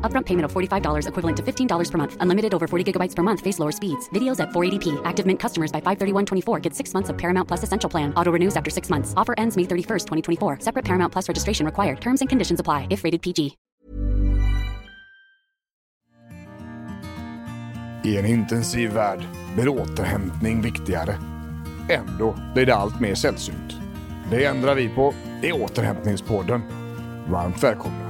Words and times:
Upfront 0.00 0.24
payment 0.24 0.46
of 0.46 0.52
$45 0.54 1.06
equivalent 1.06 1.36
to 1.36 1.42
$15 1.42 1.90
per 1.90 1.98
month. 1.98 2.16
Unlimited 2.20 2.54
over 2.54 2.66
40 2.66 2.90
gigabytes 2.90 3.14
per 3.14 3.22
month. 3.22 3.42
Face 3.42 3.58
lower 3.58 3.70
speeds. 3.70 4.08
Videos 4.14 4.40
at 4.40 4.48
480p. 4.48 4.98
Active 5.04 5.26
Mint 5.26 5.38
customers 5.38 5.70
by 5.70 5.82
531.24 5.82 6.62
get 6.62 6.74
six 6.74 6.94
months 6.94 7.10
of 7.10 7.18
Paramount 7.18 7.46
Plus 7.46 7.62
Essential 7.64 7.90
Plan. 7.90 8.14
Auto 8.14 8.32
renews 8.32 8.56
after 8.56 8.70
six 8.70 8.88
months. 8.88 9.12
Offer 9.14 9.34
ends 9.36 9.58
May 9.58 9.64
31st, 9.64 10.06
2024. 10.06 10.60
Separate 10.60 10.86
Paramount 10.86 11.12
Plus 11.12 11.28
registration 11.28 11.66
required. 11.66 12.00
Terms 12.00 12.22
and 12.22 12.30
conditions 12.30 12.60
apply 12.60 12.86
if 12.88 13.04
rated 13.04 13.20
PG. 13.20 13.58
I 18.04 18.16
en 18.18 18.26
intensiv 18.26 18.92
värld 18.92 19.20
blir 19.54 19.68
återhämtning 19.68 20.62
viktigare. 20.62 21.18
Ändå 21.88 22.34
blir 22.54 22.66
det 22.66 22.74
allt 22.74 23.00
mer 23.00 23.14
sällsynt. 23.14 23.76
Det 24.30 24.44
ändrar 24.44 24.74
vi 24.74 24.88
på 24.88 25.14
i 25.42 25.52
Återhämtningspodden. 25.52 26.62
Varmt 27.28 27.62
välkomna! 27.62 28.07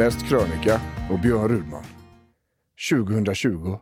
Inläst 0.00 0.28
krönika 0.28 0.80
av 1.10 1.20
Björn 1.20 1.48
Rudman. 1.48 1.84
2020. 2.90 3.78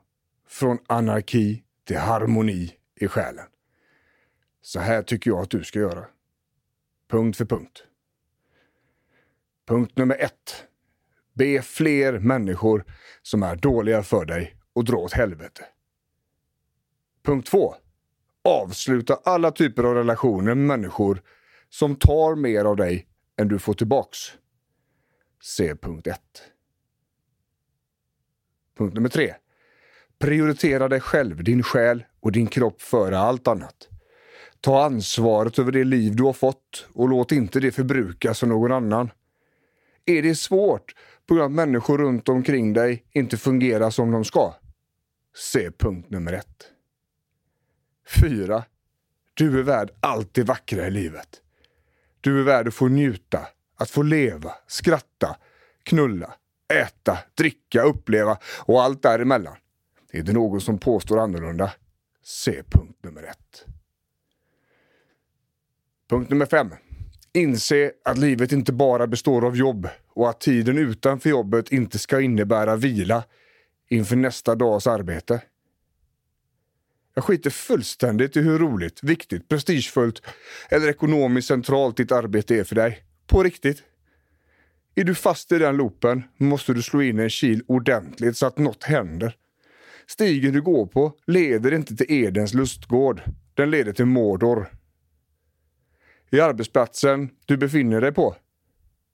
Från 0.48 0.78
anarki 0.86 1.62
till 1.86 1.96
harmoni 1.96 2.72
i 3.00 3.08
själen. 3.08 3.44
Så 4.62 4.80
här 4.80 5.02
tycker 5.02 5.30
jag 5.30 5.40
att 5.40 5.50
du 5.50 5.64
ska 5.64 5.78
göra. 5.78 6.04
Punkt 7.10 7.36
för 7.36 7.44
punkt. 7.44 7.84
Punkt 9.68 9.96
nummer 9.96 10.16
ett. 10.20 10.64
Be 11.34 11.62
fler 11.62 12.18
människor 12.18 12.84
som 13.22 13.42
är 13.42 13.56
dåliga 13.56 14.02
för 14.02 14.24
dig 14.24 14.56
och 14.72 14.84
dra 14.84 14.96
åt 14.96 15.12
helvete. 15.12 15.64
Punkt 17.24 17.48
två. 17.50 17.74
Avsluta 18.44 19.20
alla 19.24 19.50
typer 19.50 19.84
av 19.84 19.94
relationer 19.94 20.54
med 20.54 20.78
människor 20.78 21.22
som 21.68 21.96
tar 21.96 22.34
mer 22.34 22.64
av 22.64 22.76
dig 22.76 23.06
än 23.36 23.48
du 23.48 23.58
får 23.58 23.74
tillbaks. 23.74 24.18
Se 25.40 25.74
punkt 25.74 26.06
1. 26.06 26.20
Punkt 28.78 28.94
nummer 28.94 29.08
3. 29.08 29.34
Prioritera 30.18 30.88
dig 30.88 31.00
själv, 31.00 31.44
din 31.44 31.62
själ 31.62 32.04
och 32.20 32.32
din 32.32 32.46
kropp 32.46 32.82
före 32.82 33.18
allt 33.18 33.48
annat. 33.48 33.88
Ta 34.60 34.84
ansvaret 34.84 35.58
över 35.58 35.72
det 35.72 35.84
liv 35.84 36.16
du 36.16 36.22
har 36.22 36.32
fått 36.32 36.86
och 36.92 37.08
låt 37.08 37.32
inte 37.32 37.60
det 37.60 37.72
förbrukas 37.72 38.42
av 38.42 38.48
någon 38.48 38.72
annan. 38.72 39.10
Är 40.04 40.22
det 40.22 40.34
svårt 40.34 40.94
på 41.26 41.34
grund 41.34 41.44
av 41.44 41.50
att 41.50 41.68
människor 41.68 41.98
runt 41.98 42.28
omkring 42.28 42.72
dig 42.72 43.04
inte 43.12 43.36
fungerar 43.36 43.90
som 43.90 44.10
de 44.10 44.24
ska? 44.24 44.54
Se 45.36 45.70
punkt 45.70 46.10
nummer 46.10 46.32
ett. 46.32 46.72
4. 48.20 48.64
Du 49.34 49.58
är 49.58 49.62
värd 49.62 49.90
allt 50.00 50.34
det 50.34 50.42
vackra 50.42 50.86
i 50.86 50.90
livet. 50.90 51.42
Du 52.20 52.40
är 52.40 52.44
värd 52.44 52.68
att 52.68 52.74
få 52.74 52.88
njuta, 52.88 53.48
att 53.78 53.90
få 53.90 54.02
leva, 54.02 54.54
skratta, 54.66 55.36
knulla, 55.82 56.34
äta, 56.74 57.18
dricka, 57.34 57.82
uppleva 57.82 58.38
och 58.58 58.82
allt 58.82 59.02
däremellan. 59.02 59.56
Är 60.12 60.22
det 60.22 60.32
någon 60.32 60.60
som 60.60 60.78
påstår 60.78 61.18
annorlunda? 61.18 61.72
Se 62.22 62.62
punkt 62.70 62.98
nummer 63.02 63.22
ett. 63.22 63.64
Punkt 66.10 66.30
nummer 66.30 66.46
fem. 66.46 66.74
Inse 67.32 67.92
att 68.04 68.18
livet 68.18 68.52
inte 68.52 68.72
bara 68.72 69.06
består 69.06 69.46
av 69.46 69.56
jobb 69.56 69.88
och 70.14 70.28
att 70.28 70.40
tiden 70.40 70.78
utanför 70.78 71.30
jobbet 71.30 71.72
inte 71.72 71.98
ska 71.98 72.20
innebära 72.20 72.76
vila 72.76 73.24
inför 73.88 74.16
nästa 74.16 74.54
dags 74.54 74.86
arbete. 74.86 75.42
Jag 77.14 77.24
skiter 77.24 77.50
fullständigt 77.50 78.36
i 78.36 78.40
hur 78.40 78.58
roligt, 78.58 79.02
viktigt, 79.02 79.48
prestigefullt 79.48 80.22
eller 80.68 80.88
ekonomiskt 80.88 81.48
centralt 81.48 81.96
ditt 81.96 82.12
arbete 82.12 82.56
är 82.56 82.64
för 82.64 82.74
dig. 82.74 83.04
På 83.28 83.42
riktigt. 83.42 83.82
Är 84.94 85.04
du 85.04 85.14
fast 85.14 85.52
i 85.52 85.58
den 85.58 85.76
loopen 85.76 86.22
måste 86.36 86.74
du 86.74 86.82
slå 86.82 87.02
in 87.02 87.18
en 87.18 87.30
kil 87.30 87.62
ordentligt 87.66 88.36
så 88.36 88.46
att 88.46 88.58
något 88.58 88.84
händer. 88.84 89.36
Stigen 90.06 90.52
du 90.52 90.62
går 90.62 90.86
på 90.86 91.12
leder 91.26 91.74
inte 91.74 91.96
till 91.96 92.12
Edens 92.12 92.54
lustgård. 92.54 93.22
Den 93.54 93.70
leder 93.70 93.92
till 93.92 94.06
Mordor 94.06 94.68
i 96.30 96.40
arbetsplatsen 96.40 97.30
du 97.46 97.56
befinner 97.56 98.00
dig 98.00 98.12
på. 98.12 98.36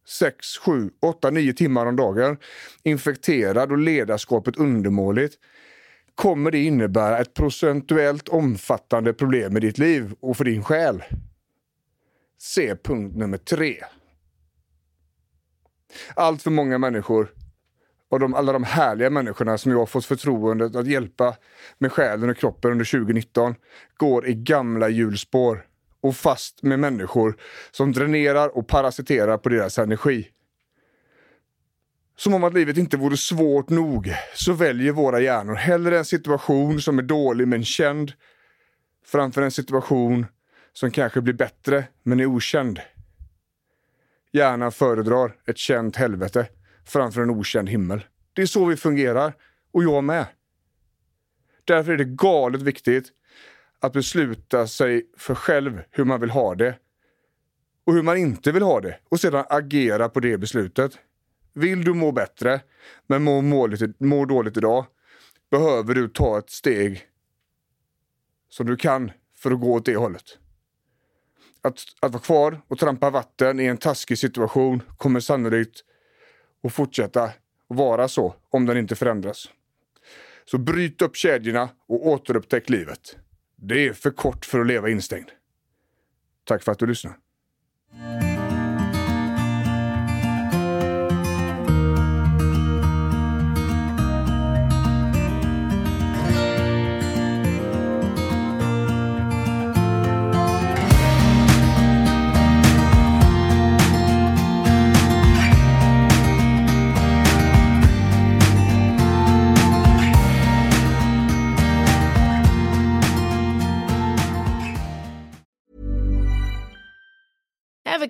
6, 0.06 0.58
7, 0.58 0.90
8, 1.00 1.30
9 1.30 1.52
timmar 1.52 1.86
om 1.86 1.96
dagen, 1.96 2.36
infekterad 2.82 3.72
och 3.72 3.78
ledarskapet 3.78 4.56
undermåligt, 4.56 5.34
kommer 6.14 6.50
det 6.50 6.58
innebära 6.58 7.18
ett 7.18 7.34
procentuellt 7.34 8.28
omfattande 8.28 9.12
problem 9.12 9.56
i 9.56 9.60
ditt 9.60 9.78
liv 9.78 10.14
och 10.20 10.36
för 10.36 10.44
din 10.44 10.64
själ. 10.64 11.02
Se 12.38 12.76
punkt 12.76 13.16
nummer 13.16 13.38
tre. 13.38 13.84
Allt 16.16 16.42
för 16.42 16.50
många 16.50 16.78
människor, 16.78 17.28
och 18.08 18.20
de, 18.20 18.34
alla 18.34 18.52
de 18.52 18.64
härliga 18.64 19.10
människorna 19.10 19.58
som 19.58 19.72
jag 19.72 19.78
har 19.78 19.86
fått 19.86 20.04
förtroendet 20.04 20.76
att 20.76 20.86
hjälpa 20.86 21.36
med 21.78 21.92
själen 21.92 22.30
och 22.30 22.36
kroppen 22.36 22.70
under 22.70 22.84
2019, 22.84 23.54
går 23.96 24.26
i 24.26 24.34
gamla 24.34 24.88
hjulspår 24.88 25.66
och 26.00 26.16
fast 26.16 26.62
med 26.62 26.78
människor 26.78 27.36
som 27.70 27.92
dränerar 27.92 28.56
och 28.56 28.68
parasiterar 28.68 29.38
på 29.38 29.48
deras 29.48 29.78
energi. 29.78 30.28
Som 32.16 32.34
om 32.34 32.44
att 32.44 32.54
livet 32.54 32.76
inte 32.76 32.96
vore 32.96 33.16
svårt 33.16 33.68
nog 33.68 34.14
så 34.34 34.52
väljer 34.52 34.92
våra 34.92 35.20
hjärnor 35.20 35.54
hellre 35.54 35.98
en 35.98 36.04
situation 36.04 36.80
som 36.80 36.98
är 36.98 37.02
dålig 37.02 37.48
men 37.48 37.64
känd 37.64 38.12
framför 39.06 39.42
en 39.42 39.50
situation 39.50 40.26
som 40.72 40.90
kanske 40.90 41.20
blir 41.20 41.34
bättre 41.34 41.84
men 42.02 42.20
är 42.20 42.26
okänd. 42.26 42.80
Hjärnan 44.34 44.72
föredrar 44.72 45.36
ett 45.46 45.58
känt 45.58 45.96
helvete 45.96 46.48
framför 46.84 47.22
en 47.22 47.30
okänd 47.30 47.68
himmel. 47.68 48.04
Det 48.32 48.42
är 48.42 48.46
så 48.46 48.64
vi 48.64 48.76
fungerar, 48.76 49.34
och 49.72 49.82
jag 49.82 50.04
med. 50.04 50.26
Därför 51.64 51.92
är 51.92 51.96
det 51.96 52.04
galet 52.04 52.62
viktigt 52.62 53.12
att 53.80 53.92
besluta 53.92 54.66
sig 54.66 55.10
för 55.16 55.34
själv 55.34 55.82
hur 55.90 56.04
man 56.04 56.20
vill 56.20 56.30
ha 56.30 56.54
det 56.54 56.78
och 57.84 57.94
hur 57.94 58.02
man 58.02 58.16
inte 58.16 58.52
vill 58.52 58.62
ha 58.62 58.80
det 58.80 58.98
och 59.08 59.20
sedan 59.20 59.44
agera 59.48 60.08
på 60.08 60.20
det 60.20 60.38
beslutet. 60.38 60.98
Vill 61.52 61.84
du 61.84 61.94
må 61.94 62.12
bättre, 62.12 62.60
men 63.06 63.22
mår 63.22 63.42
må, 63.42 63.68
må 63.98 64.24
dåligt 64.24 64.56
idag, 64.56 64.86
behöver 65.50 65.94
du 65.94 66.08
ta 66.08 66.38
ett 66.38 66.50
steg 66.50 67.08
som 68.48 68.66
du 68.66 68.76
kan 68.76 69.10
för 69.36 69.50
att 69.50 69.60
gå 69.60 69.72
åt 69.72 69.86
det 69.86 69.96
hållet. 69.96 70.38
Att, 71.64 71.80
att 72.00 72.12
vara 72.12 72.22
kvar 72.22 72.60
och 72.68 72.78
trampa 72.78 73.10
vatten 73.10 73.60
i 73.60 73.64
en 73.64 73.76
taskig 73.76 74.18
situation 74.18 74.82
kommer 74.96 75.20
sannolikt 75.20 75.84
att 76.62 76.72
fortsätta 76.72 77.30
vara 77.68 78.08
så 78.08 78.34
om 78.50 78.66
den 78.66 78.76
inte 78.76 78.96
förändras. 78.96 79.48
Så 80.44 80.58
bryt 80.58 81.02
upp 81.02 81.16
kedjorna 81.16 81.68
och 81.88 82.06
återupptäck 82.06 82.70
livet. 82.70 83.16
Det 83.56 83.86
är 83.86 83.92
för 83.92 84.10
kort 84.10 84.44
för 84.44 84.60
att 84.60 84.66
leva 84.66 84.88
instängd. 84.88 85.28
Tack 86.44 86.62
för 86.62 86.72
att 86.72 86.78
du 86.78 86.86
lyssnar. 86.86 87.16